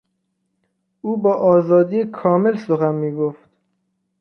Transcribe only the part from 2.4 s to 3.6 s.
سخن میگفت.